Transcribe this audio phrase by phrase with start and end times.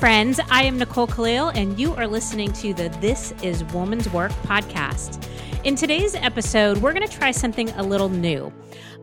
[0.00, 0.40] friends.
[0.50, 5.22] I am Nicole Kalil, and you are listening to the This is Woman's Work podcast.
[5.64, 8.50] In today's episode, we're going to try something a little new.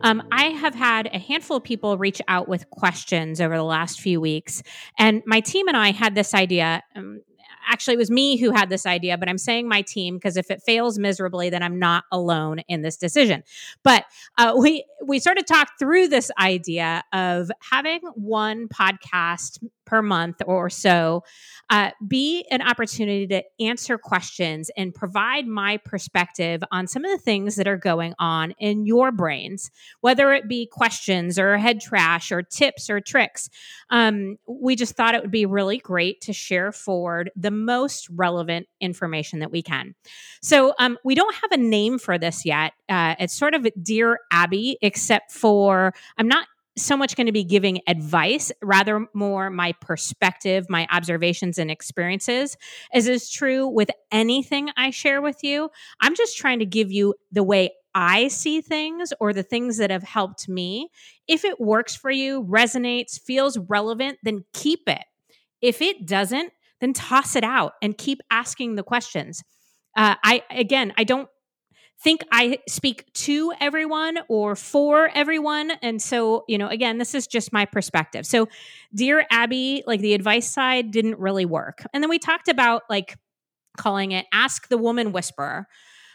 [0.00, 4.00] Um, I have had a handful of people reach out with questions over the last
[4.00, 4.64] few weeks,
[4.98, 6.82] and my team and I had this idea.
[6.96, 7.20] Um,
[7.68, 10.50] actually it was me who had this idea but i'm saying my team because if
[10.50, 13.42] it fails miserably then i'm not alone in this decision
[13.84, 14.04] but
[14.38, 20.42] uh, we we sort of talked through this idea of having one podcast per month
[20.46, 21.24] or so
[21.70, 27.22] uh, be an opportunity to answer questions and provide my perspective on some of the
[27.22, 29.70] things that are going on in your brains,
[30.00, 33.50] whether it be questions or head trash or tips or tricks.
[33.90, 38.66] Um, we just thought it would be really great to share forward the most relevant
[38.80, 39.94] information that we can.
[40.42, 42.72] So um, we don't have a name for this yet.
[42.88, 46.46] Uh, it's sort of Dear Abby, except for I'm not
[46.78, 52.56] so much going to be giving advice, rather more my perspective, my observations and experiences.
[52.92, 55.70] As is true with anything I share with you,
[56.00, 59.90] I'm just trying to give you the way I see things or the things that
[59.90, 60.88] have helped me.
[61.26, 65.04] If it works for you, resonates, feels relevant, then keep it.
[65.60, 69.42] If it doesn't, then toss it out and keep asking the questions.
[69.96, 71.28] Uh, I again, I don't
[72.02, 75.72] think I speak to everyone or for everyone.
[75.82, 78.24] And so, you know, again, this is just my perspective.
[78.24, 78.48] So,
[78.94, 81.84] Dear Abby, like the advice side didn't really work.
[81.92, 83.16] And then we talked about like
[83.76, 85.66] calling it Ask the Woman Whisperer.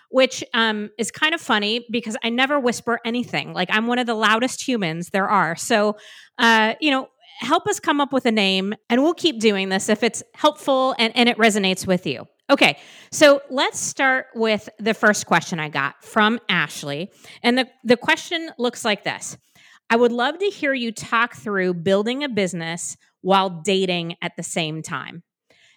[0.10, 3.52] Which um, is kind of funny because I never whisper anything.
[3.52, 5.56] Like I'm one of the loudest humans there are.
[5.56, 5.98] So,
[6.38, 7.08] uh, you know,
[7.40, 10.94] help us come up with a name and we'll keep doing this if it's helpful
[11.00, 12.28] and, and it resonates with you.
[12.50, 12.78] Okay,
[13.12, 17.10] so let's start with the first question I got from Ashley.
[17.42, 19.38] And the, the question looks like this
[19.90, 24.44] I would love to hear you talk through building a business while dating at the
[24.44, 25.24] same time.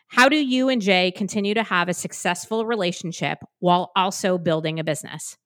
[0.09, 4.85] How do you and Jay continue to have a successful relationship while also building a
[4.85, 5.37] business?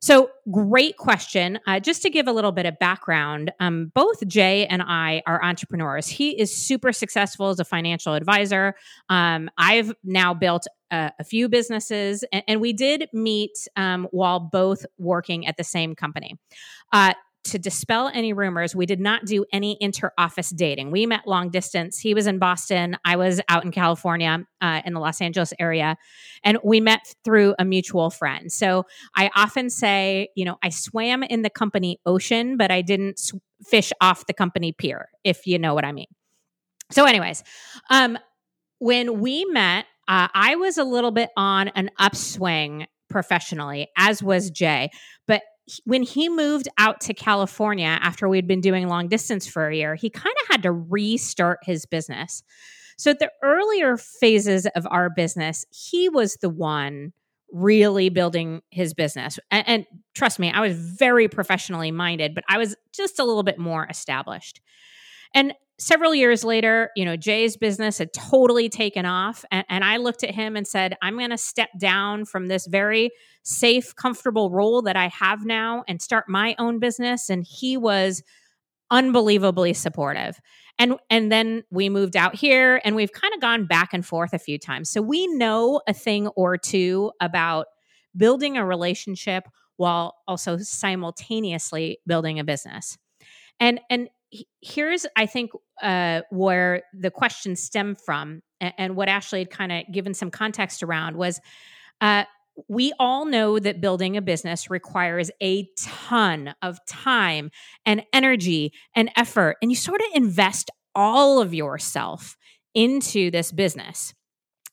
[0.00, 1.58] So, great question.
[1.66, 5.42] Uh, just to give a little bit of background, um, both Jay and I are
[5.42, 6.06] entrepreneurs.
[6.06, 8.76] He is super successful as a financial advisor.
[9.08, 14.38] Um, I've now built a, a few businesses, and, and, we did meet um, while
[14.38, 16.38] both working at the same company.
[16.92, 17.14] Uh,
[17.50, 20.90] to dispel any rumors, we did not do any inter office dating.
[20.90, 21.98] We met long distance.
[21.98, 22.96] He was in Boston.
[23.04, 25.96] I was out in California, uh, in the Los Angeles area.
[26.44, 28.50] And we met through a mutual friend.
[28.52, 28.84] So
[29.16, 33.34] I often say, you know, I swam in the company ocean, but I didn't sw-
[33.66, 36.06] fish off the company pier, if you know what I mean.
[36.90, 37.42] So, anyways,
[37.90, 38.18] um,
[38.78, 44.50] when we met, uh, I was a little bit on an upswing professionally, as was
[44.50, 44.90] Jay.
[45.26, 45.42] But
[45.84, 49.94] when he moved out to California after we'd been doing long distance for a year,
[49.94, 52.42] he kind of had to restart his business.
[52.96, 57.12] So, at the earlier phases of our business, he was the one
[57.52, 59.38] really building his business.
[59.50, 63.44] And, and, trust me, I was very professionally minded, but I was just a little
[63.44, 64.60] bit more established.
[65.34, 69.44] And several years later, you know, Jay's business had totally taken off.
[69.50, 72.66] And, and I looked at him and said, I'm going to step down from this
[72.66, 73.10] very
[73.44, 77.30] safe, comfortable role that I have now and start my own business.
[77.30, 78.22] And he was
[78.90, 80.40] unbelievably supportive.
[80.78, 84.32] And and then we moved out here and we've kind of gone back and forth
[84.32, 84.90] a few times.
[84.90, 87.66] So we know a thing or two about
[88.16, 89.44] building a relationship
[89.76, 92.96] while also simultaneously building a business.
[93.60, 94.08] And and
[94.60, 95.50] here's i think
[95.82, 100.30] uh, where the question stemmed from and, and what ashley had kind of given some
[100.30, 101.40] context around was
[102.00, 102.24] uh,
[102.68, 107.50] we all know that building a business requires a ton of time
[107.86, 112.36] and energy and effort and you sort of invest all of yourself
[112.74, 114.14] into this business.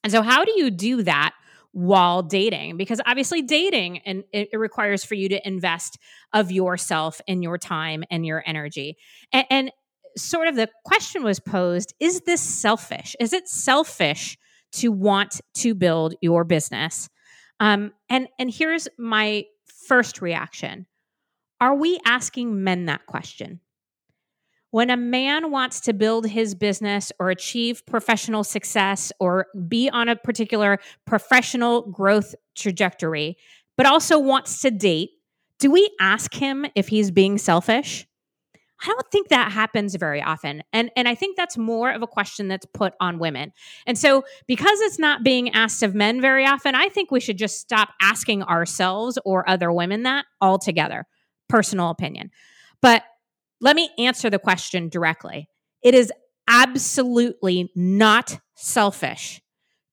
[0.03, 1.33] And so how do you do that
[1.75, 5.97] while dating because obviously dating and it, it, requires for you to invest
[6.31, 8.95] of yourself and your time and your energy.
[9.33, 9.71] And, and
[10.15, 13.13] sort of the question was posed is this selfish?
[13.19, 14.37] Is it selfish
[14.71, 17.09] to want to build your business?
[17.59, 19.43] Um, and and here's my
[19.85, 20.85] first reaction.
[21.59, 23.59] Are we asking men that question
[24.75, 30.09] when a man wants to build his business or achieve professional success or be on
[30.09, 33.37] a particular professional growth trajectory,
[33.77, 35.11] but also wants to date,
[35.59, 38.05] do we ask him if he's being selfish?
[38.83, 40.61] I don't think that happens very often.
[40.73, 43.53] And and I think that's more of a question that's put on women.
[43.87, 47.37] And so because it's not being asked of men very often, I think we should
[47.37, 51.05] just stop asking ourselves or other women that altogether.
[51.47, 52.29] Personal opinion.
[52.81, 53.03] But
[53.61, 55.49] let me answer the question directly.
[55.83, 56.11] It is
[56.47, 59.41] absolutely not selfish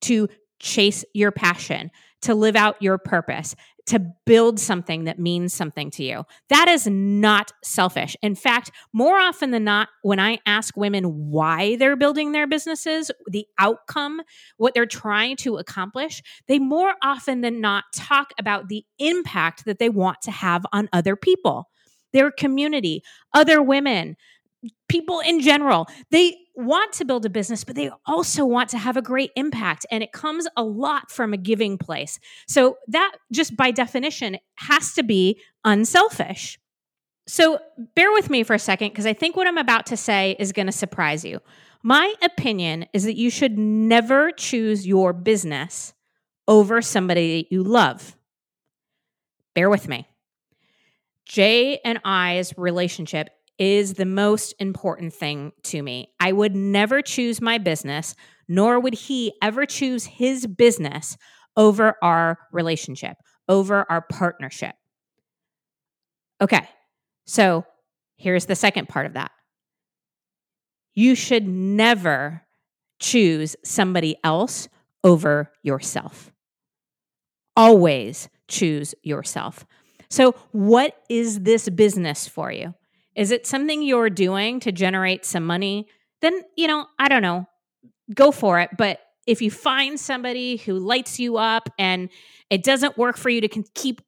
[0.02, 0.28] to
[0.60, 1.90] chase your passion,
[2.22, 3.54] to live out your purpose,
[3.86, 6.24] to build something that means something to you.
[6.50, 8.16] That is not selfish.
[8.22, 13.10] In fact, more often than not, when I ask women why they're building their businesses,
[13.26, 14.22] the outcome,
[14.56, 19.80] what they're trying to accomplish, they more often than not talk about the impact that
[19.80, 21.68] they want to have on other people,
[22.12, 23.02] their community,
[23.34, 24.16] other women,
[24.88, 25.88] people in general.
[26.10, 29.86] They want to build a business, but they also want to have a great impact.
[29.90, 32.20] And it comes a lot from a giving place.
[32.46, 36.58] So that just by definition has to be unselfish.
[37.26, 37.58] So
[37.94, 40.52] bear with me for a second because I think what I'm about to say is
[40.52, 41.40] going to surprise you.
[41.82, 45.94] My opinion is that you should never choose your business
[46.46, 48.16] over somebody that you love.
[49.54, 50.06] Bear with me.
[51.26, 53.28] Jay and I's relationship
[53.58, 56.08] is the most important thing to me.
[56.18, 58.14] I would never choose my business,
[58.48, 61.16] nor would he ever choose his business
[61.56, 63.16] over our relationship,
[63.48, 64.74] over our partnership.
[66.40, 66.68] Okay,
[67.26, 67.64] so
[68.16, 69.30] here's the second part of that.
[70.94, 72.42] You should never
[72.98, 74.68] choose somebody else
[75.04, 76.32] over yourself.
[77.56, 79.66] Always choose yourself.
[80.12, 82.74] So, what is this business for you?
[83.16, 85.88] Is it something you're doing to generate some money?
[86.20, 87.46] Then, you know, I don't know,
[88.14, 88.68] go for it.
[88.76, 92.10] But if you find somebody who lights you up and
[92.50, 94.02] it doesn't work for you to keep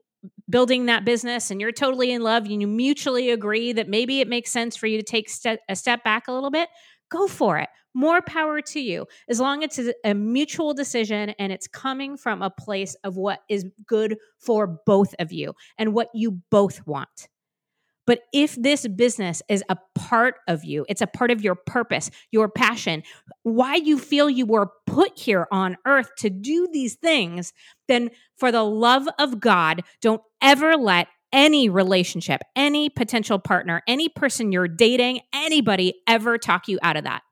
[0.51, 4.29] building that business and you're totally in love and you mutually agree that maybe it
[4.29, 5.31] makes sense for you to take
[5.71, 6.69] a step back a little bit,
[7.11, 7.71] go for it.
[7.94, 9.06] More power to you.
[9.29, 13.41] As long as it's a mutual decision and it's coming from a place of what
[13.49, 17.29] is good for both of you and what you both want.
[18.06, 22.11] But if this business is a part of you, it's a part of your purpose,
[22.31, 23.02] your passion,
[23.44, 27.52] why you feel you were put here on earth to do these things,
[27.88, 34.08] then for the love of God, don't ever let any relationship, any potential partner, any
[34.08, 37.23] person you're dating, anybody ever talk you out of that.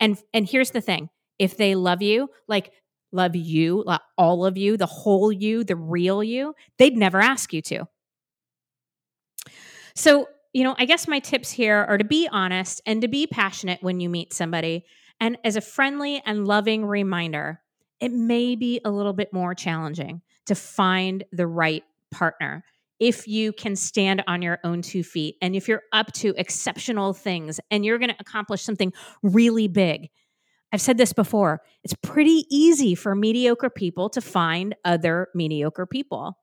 [0.00, 2.72] And and here's the thing, if they love you, like
[3.12, 3.84] love you,
[4.16, 7.86] all of you, the whole you, the real you, they'd never ask you to.
[9.94, 13.26] So, you know, I guess my tips here are to be honest and to be
[13.26, 14.84] passionate when you meet somebody.
[15.20, 17.60] And as a friendly and loving reminder,
[18.00, 22.64] it may be a little bit more challenging to find the right partner
[23.02, 27.12] if you can stand on your own two feet and if you're up to exceptional
[27.12, 28.92] things and you're going to accomplish something
[29.24, 30.08] really big.
[30.72, 36.38] I've said this before, it's pretty easy for mediocre people to find other mediocre people.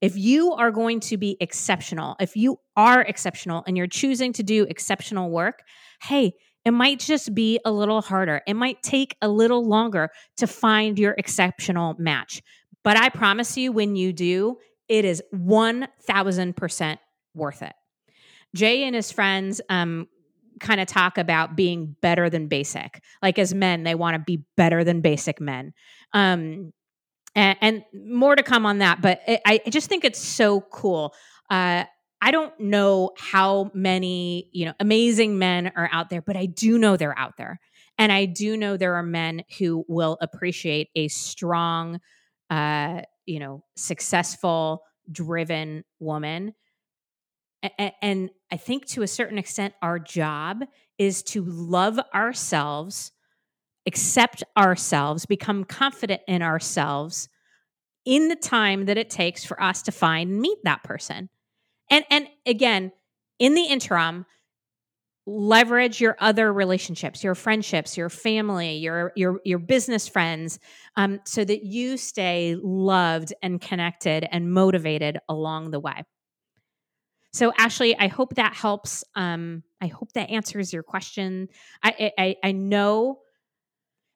[0.00, 4.42] If you are going to be exceptional, if you are exceptional and you're choosing to
[4.42, 5.60] do exceptional work,
[6.02, 6.32] hey,
[6.64, 8.40] it might just be a little harder.
[8.46, 10.08] It might take a little longer
[10.38, 12.40] to find your exceptional match.
[12.82, 14.56] But I promise you, when you do,
[14.90, 16.98] it is 1000%
[17.34, 17.72] worth it.
[18.54, 20.08] Jay and his friends um,
[20.58, 23.02] kind of talk about being better than basic.
[23.22, 25.72] Like as men, they want to be better than basic men.
[26.12, 26.72] Um,
[27.34, 29.00] and, and more to come on that.
[29.00, 31.14] But it, I, just think it's so cool.
[31.48, 31.84] Uh,
[32.20, 36.78] I don't know how many you know amazing men are out there, but I do
[36.78, 37.60] know they're out there,
[37.96, 42.00] and I do know there are men who will appreciate a strong,
[42.50, 46.54] uh, you know, successful, driven woman.
[47.78, 50.64] And, and I think to a certain extent, our job
[50.98, 53.12] is to love ourselves
[53.86, 57.28] accept ourselves, become confident in ourselves
[58.04, 61.28] in the time that it takes for us to find and meet that person.
[61.90, 62.92] And and again,
[63.38, 64.26] in the interim,
[65.30, 70.58] leverage your other relationships, your friendships, your family, your your your business friends,
[70.96, 76.02] um, so that you stay loved and connected and motivated along the way.
[77.32, 79.04] So, Ashley, I hope that helps.
[79.14, 81.48] Um, I hope that answers your question.
[81.82, 83.20] I, I, I know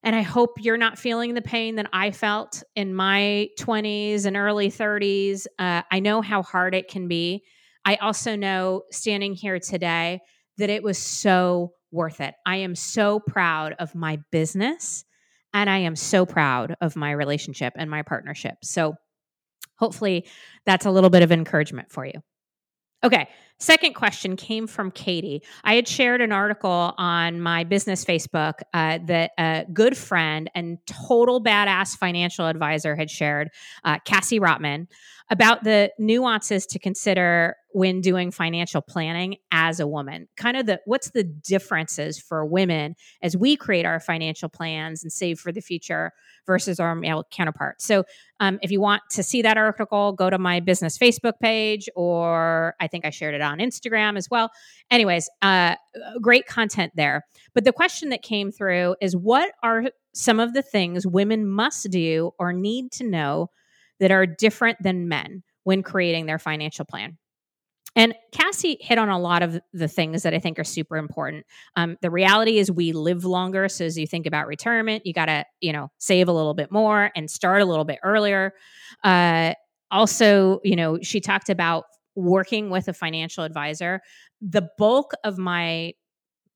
[0.03, 4.37] and I hope you're not feeling the pain that I felt in my 20s and
[4.37, 5.47] early 30s.
[5.59, 7.43] Uh, I know how hard it can be.
[7.87, 10.21] I also know standing here today
[10.59, 12.35] that it was so worth it.
[12.47, 15.05] I am so proud of my business
[15.53, 18.57] and I am so proud of my relationship and my partnership.
[18.63, 18.95] So
[19.79, 20.27] hopefully
[20.67, 22.15] that's a little bit of encouragement for you.
[23.05, 23.29] Okay,
[23.65, 25.43] second question came from Katie.
[25.65, 30.79] I had shared an article on my business Facebook uh, that a good friend and
[30.87, 33.49] total badass financial advisor had shared,
[33.85, 34.87] uh, Cassie Rotman,
[35.31, 40.29] about the nuances to consider when doing financial planning as a woman.
[40.37, 45.11] Kind of the what's the differences for women as we create our financial plans and
[45.11, 46.13] save for the future
[46.47, 47.85] versus our male counterparts.
[47.85, 48.05] So,
[48.41, 52.75] um, if you want to see that article, go to my business Facebook page, or
[52.79, 54.51] I think I shared it on Instagram as well.
[54.91, 55.77] Anyways, uh,
[56.21, 57.25] great content there.
[57.55, 61.91] But the question that came through is what are some of the things women must
[61.91, 63.51] do or need to know
[64.01, 67.19] that are different than men when creating their financial plan?
[67.97, 71.47] And Cassie hit on a lot of the things that I think are super important.
[71.77, 73.69] Um, the reality is we live longer.
[73.69, 76.73] So as you think about retirement, you got to, you know, save a little bit
[76.73, 78.53] more and start a little bit earlier.
[79.05, 79.55] Uh,
[79.93, 81.85] also, you know, she talked about
[82.15, 84.01] working with a financial advisor.
[84.41, 85.95] The bulk of my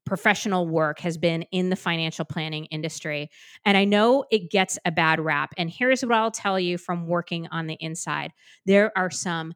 [0.08, 3.28] professional work has been in the financial planning industry.
[3.66, 5.52] And I know it gets a bad rap.
[5.58, 8.32] And here's what I'll tell you from working on the inside
[8.64, 9.52] there are some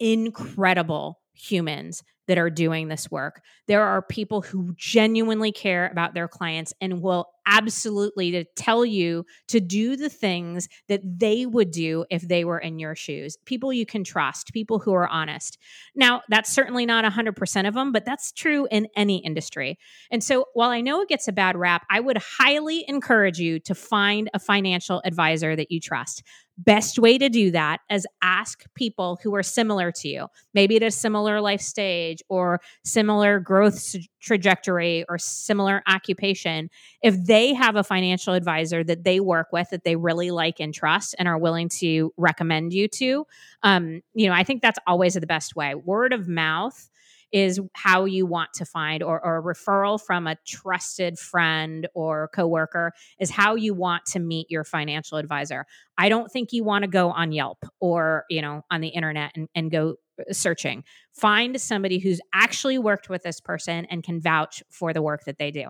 [0.00, 3.42] incredible humans that are doing this work.
[3.66, 9.58] There are people who genuinely care about their clients and will absolutely tell you to
[9.58, 13.36] do the things that they would do if they were in your shoes.
[13.46, 15.58] People you can trust, people who are honest.
[15.96, 19.76] Now, that's certainly not 100% of them, but that's true in any industry.
[20.12, 23.58] And so, while I know it gets a bad rap, I would highly encourage you
[23.60, 26.22] to find a financial advisor that you trust.
[26.62, 30.82] Best way to do that is ask people who are similar to you, maybe at
[30.82, 36.68] a similar life stage or similar growth trajectory or similar occupation.
[37.02, 40.74] If they have a financial advisor that they work with that they really like and
[40.74, 43.26] trust and are willing to recommend you to,
[43.62, 45.74] um, you know, I think that's always the best way.
[45.74, 46.89] Word of mouth
[47.32, 52.28] is how you want to find or, or a referral from a trusted friend or
[52.34, 55.66] coworker is how you want to meet your financial advisor.
[55.96, 59.32] I don't think you want to go on yelp or you know on the internet
[59.34, 60.84] and, and go uh, searching.
[61.12, 65.38] Find somebody who's actually worked with this person and can vouch for the work that
[65.38, 65.66] they do.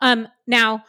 [0.00, 0.84] Um, now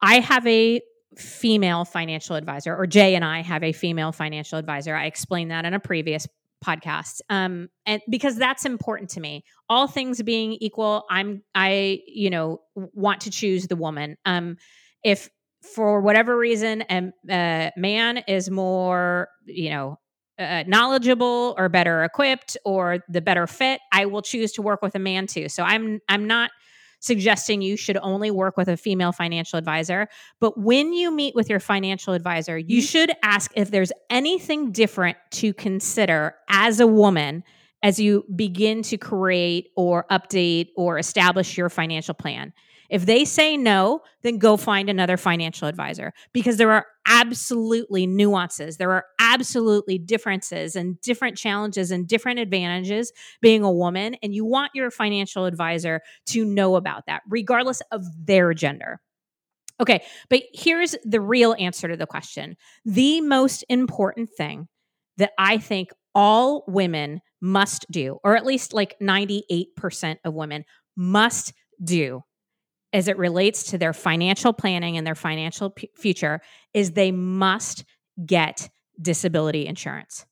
[0.00, 0.80] i have a
[1.16, 4.94] female financial advisor or jay and i have a female financial advisor.
[4.94, 6.28] I explained that in a previous
[6.64, 9.44] podcast um and because that's important to me.
[9.68, 14.16] All things being equal i'm i you know want to choose the woman.
[14.24, 14.56] Um
[15.04, 15.28] if
[15.74, 19.98] for whatever reason a, a man is more you know
[20.38, 24.94] uh, knowledgeable or better equipped or the better fit i will choose to work with
[24.94, 25.48] a man too.
[25.48, 26.50] So i'm i'm not
[27.00, 30.08] suggesting you should only work with a female financial advisor.
[30.40, 32.86] But when you meet with your financial advisor, you mm-hmm.
[32.86, 37.44] should ask if there's anything different to consider as a woman
[37.86, 42.52] as you begin to create or update or establish your financial plan.
[42.90, 48.76] If they say no, then go find another financial advisor because there are absolutely nuances.
[48.76, 54.16] There are absolutely differences and different challenges and different advantages being a woman.
[54.20, 56.00] And you want your financial advisor
[56.30, 59.00] to know about that, regardless of their gender.
[59.78, 62.56] Okay, but here's the real answer to the question.
[62.84, 64.66] The most important thing
[65.18, 70.64] that I think all women must do, or at least like 98% of women
[70.96, 71.52] must
[71.84, 72.22] do
[72.94, 76.40] as it relates to their financial planning and their financial p- future
[76.72, 77.84] is they must
[78.24, 78.70] get
[79.00, 80.24] disability insurance.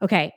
[0.00, 0.32] Okay,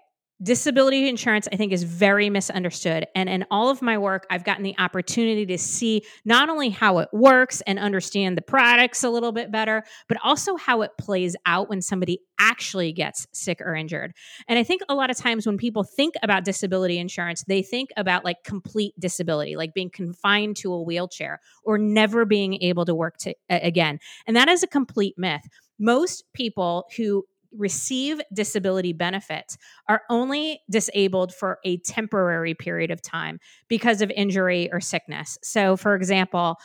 [0.45, 3.07] disability insurance i think is very misunderstood.
[3.15, 6.99] And in all of my work i've gotten the opportunity to see not only how
[6.99, 11.35] it works and understand the products a little bit better but also how it plays
[11.45, 14.13] out when somebody actually gets sick or injured.
[14.47, 17.89] And i think a lot of times when people think about disability insurance they think
[17.97, 22.95] about like complete disability like being confined to a wheelchair or never being able to
[22.95, 23.99] work to, again.
[24.27, 25.41] And that is a complete myth.
[25.79, 27.25] Most people who
[27.57, 29.57] receive disability benefits
[29.87, 35.37] are only disabled for a temporary period of time because of injury or sickness.
[35.43, 36.57] So, for example,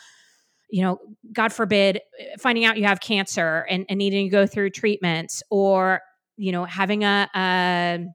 [0.73, 0.99] you know,
[1.33, 5.43] God forbid, uh, finding out you have cancer and, and needing to go through treatments,
[5.51, 6.01] or,
[6.37, 8.07] you know, having a, a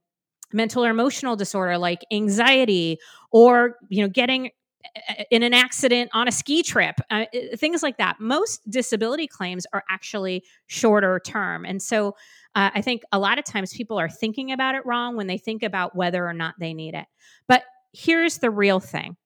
[0.53, 2.97] mental or emotional disorder like anxiety,
[3.31, 4.51] or, you know, getting
[4.85, 7.25] uh, uh, in an accident on a ski trip, uh,
[7.57, 8.21] things like that.
[8.21, 11.65] Most disability claims are actually shorter term.
[11.65, 12.15] And so
[12.55, 15.37] uh, I think a lot of times people are thinking about it wrong when they
[15.37, 17.05] think about whether or not they need it.
[17.47, 19.17] But here's the real thing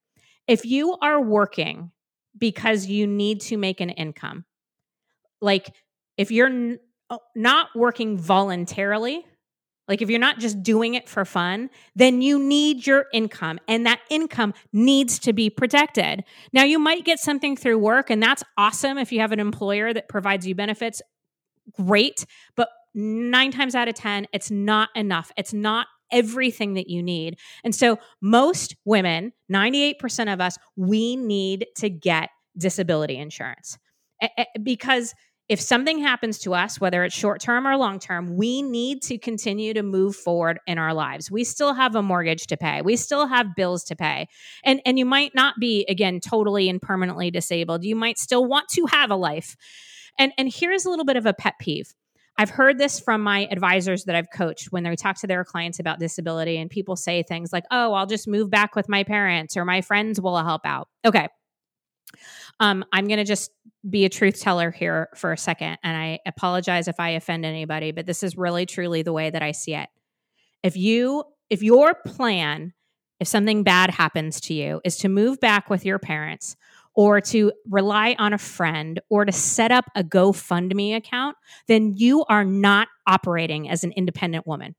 [0.47, 1.91] if you are working
[2.37, 4.45] because you need to make an income,
[5.41, 5.69] like
[6.17, 9.25] if you're n- oh, not working voluntarily,
[9.87, 13.85] like if you're not just doing it for fun, then you need your income and
[13.85, 16.23] that income needs to be protected.
[16.53, 19.93] Now, you might get something through work and that's awesome if you have an employer
[19.93, 21.01] that provides you benefits.
[21.75, 22.25] Great.
[22.55, 25.31] But nine times out of 10, it's not enough.
[25.37, 27.37] It's not everything that you need.
[27.63, 33.77] And so, most women, 98% of us, we need to get disability insurance
[34.63, 35.13] because
[35.47, 39.17] if something happens to us, whether it's short term or long term, we need to
[39.17, 41.31] continue to move forward in our lives.
[41.31, 42.83] We still have a mortgage to pay.
[42.83, 44.27] We still have bills to pay.
[44.63, 47.83] And and you might not be again totally and permanently disabled.
[47.83, 49.55] You might still want to have a life.
[50.19, 51.95] And and here's a little bit of a pet peeve.
[52.39, 55.77] I've heard this from my advisors that I've coached when they talk to their clients
[55.77, 59.57] about disability and people say things like, "Oh, I'll just move back with my parents
[59.57, 61.27] or my friends will help out." Okay.
[62.61, 63.51] Um, I'm going to just
[63.89, 65.79] be a truth teller here for a second.
[65.83, 69.43] And I apologize if I offend anybody, but this is really truly the way that
[69.43, 69.89] I see it.
[70.63, 72.73] If you, if your plan,
[73.19, 76.55] if something bad happens to you, is to move back with your parents
[76.99, 81.37] or to rely on a friend or to set up a GoFundMe account,
[81.69, 84.75] then you are not operating as an independent woman.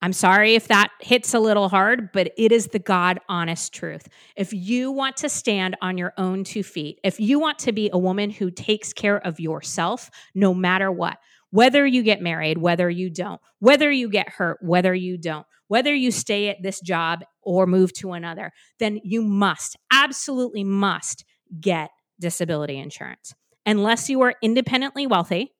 [0.00, 4.08] I'm sorry if that hits a little hard, but it is the God honest truth.
[4.34, 7.90] If you want to stand on your own two feet, if you want to be
[7.92, 11.18] a woman who takes care of yourself no matter what,
[11.54, 15.94] whether you get married, whether you don't, whether you get hurt, whether you don't, whether
[15.94, 21.24] you stay at this job or move to another, then you must, absolutely must
[21.60, 23.36] get disability insurance.
[23.64, 25.52] Unless you are independently wealthy,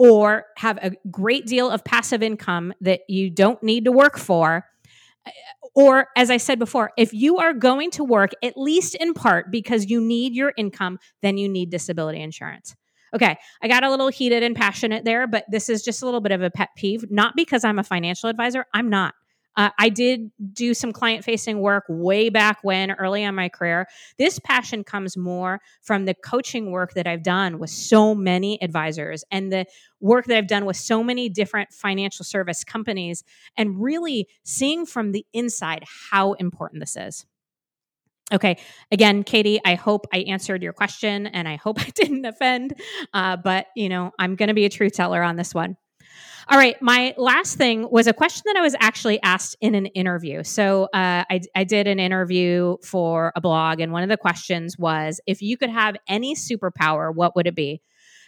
[0.00, 4.64] or have a great deal of passive income that you don't need to work for.
[5.24, 5.30] Uh,
[5.76, 9.52] or, as I said before, if you are going to work, at least in part
[9.52, 12.74] because you need your income, then you need disability insurance.
[13.14, 16.20] Okay, I got a little heated and passionate there, but this is just a little
[16.20, 18.66] bit of a pet peeve, not because I'm a financial advisor.
[18.72, 19.14] I'm not.
[19.56, 23.86] Uh, I did do some client facing work way back when, early on my career.
[24.16, 29.24] This passion comes more from the coaching work that I've done with so many advisors
[29.30, 29.66] and the
[30.00, 33.24] work that I've done with so many different financial service companies,
[33.56, 37.26] and really seeing from the inside how important this is.
[38.32, 38.58] Okay.
[38.92, 42.74] Again, Katie, I hope I answered your question and I hope I didn't offend.
[43.12, 45.76] Uh, but, you know, I'm going to be a truth teller on this one.
[46.48, 46.80] All right.
[46.82, 50.42] My last thing was a question that I was actually asked in an interview.
[50.42, 54.76] So uh, I, I did an interview for a blog, and one of the questions
[54.76, 57.82] was if you could have any superpower, what would it be?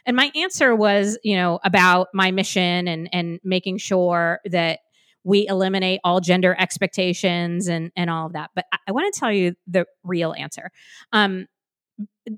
[0.07, 4.81] And my answer was, you know, about my mission and and making sure that
[5.25, 8.51] we eliminate all gender expectations and and all of that.
[8.55, 10.71] But I, I want to tell you the real answer.
[11.13, 11.47] Um,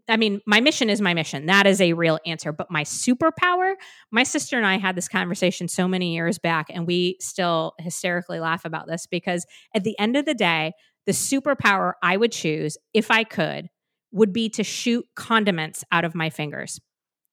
[0.08, 1.46] I mean, my mission is my mission.
[1.46, 2.52] That is a real answer.
[2.52, 3.74] But my superpower,
[4.10, 8.40] my sister and I had this conversation so many years back, and we still hysterically
[8.40, 9.44] laugh about this because
[9.74, 10.72] at the end of the day,
[11.06, 13.68] the superpower I would choose, if I could,
[14.12, 16.80] would be to shoot condiments out of my fingers.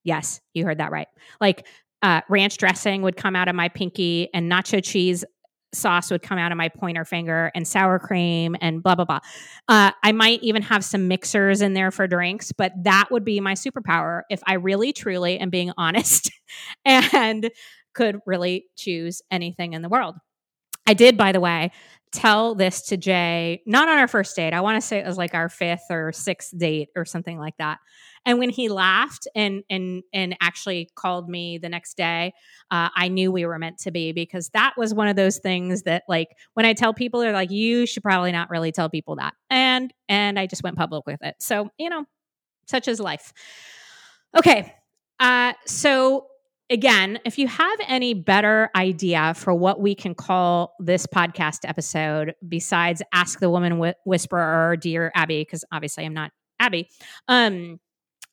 [0.03, 1.07] Yes, you heard that right.
[1.39, 1.65] Like
[2.01, 5.23] uh, ranch dressing would come out of my pinky and nacho cheese
[5.73, 9.19] sauce would come out of my pointer finger and sour cream and blah blah blah.
[9.67, 13.39] Uh, I might even have some mixers in there for drinks, but that would be
[13.39, 16.31] my superpower if I really truly am being honest
[16.85, 17.49] and
[17.93, 20.15] could really choose anything in the world.
[20.87, 21.71] I did, by the way,
[22.11, 24.53] tell this to Jay, not on our first date.
[24.53, 27.55] I want to say it was like our fifth or sixth date or something like
[27.57, 27.79] that.
[28.25, 32.33] And when he laughed and and and actually called me the next day,
[32.69, 35.83] uh, I knew we were meant to be because that was one of those things
[35.83, 39.15] that like when I tell people, they're like, you should probably not really tell people
[39.15, 39.33] that.
[39.49, 41.35] And and I just went public with it.
[41.39, 42.05] So you know,
[42.67, 43.33] such is life.
[44.37, 44.73] Okay,
[45.19, 46.27] uh, so
[46.69, 52.33] again, if you have any better idea for what we can call this podcast episode
[52.47, 56.89] besides Ask the Woman Wh- Whisperer Dear Abby, because obviously I'm not Abby,
[57.27, 57.79] um,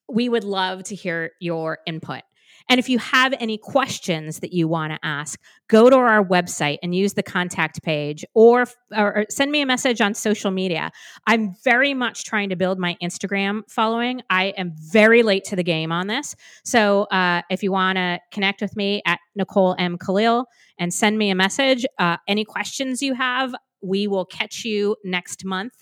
[0.09, 2.23] we would love to hear your input.
[2.69, 6.79] And if you have any questions that you want to ask, go to our website
[6.83, 10.91] and use the contact page or, or, send me a message on social media.
[11.27, 14.21] I'm very much trying to build my Instagram following.
[14.29, 16.37] I am very late to the game on this.
[16.65, 19.97] So uh, if you want to connect with me at Nicole M.
[19.97, 20.45] Kalil
[20.79, 25.45] and send me a message, uh, any questions you have, we will catch you next
[25.45, 25.73] month.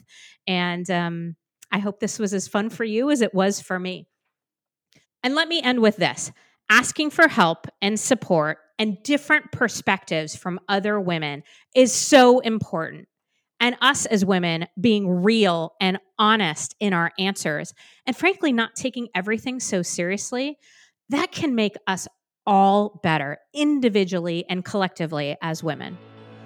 [0.46, 1.36] And um,
[1.72, 4.06] I hope this was as fun for you as it was for me.
[5.26, 6.30] And let me end with this
[6.70, 11.42] asking for help and support and different perspectives from other women
[11.74, 13.08] is so important.
[13.58, 17.74] And us as women being real and honest in our answers,
[18.06, 20.58] and frankly, not taking everything so seriously,
[21.08, 22.06] that can make us
[22.46, 25.98] all better individually and collectively as women.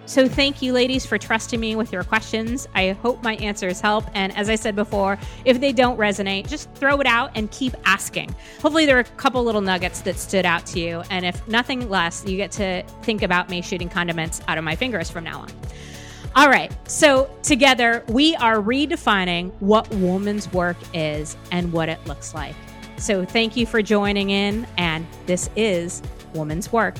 [0.06, 2.66] So, thank you, ladies, for trusting me with your questions.
[2.74, 4.04] I hope my answers help.
[4.14, 7.74] And as I said before, if they don't resonate, just throw it out and keep
[7.84, 8.34] asking.
[8.60, 11.02] Hopefully, there are a couple little nuggets that stood out to you.
[11.10, 14.74] And if nothing less, you get to think about me shooting condiments out of my
[14.74, 15.50] fingers from now on.
[16.34, 16.72] All right.
[16.88, 22.56] So, together, we are redefining what woman's work is and what it looks like.
[22.96, 24.66] So, thank you for joining in.
[24.76, 26.02] And this is
[26.34, 26.96] Woman's Work.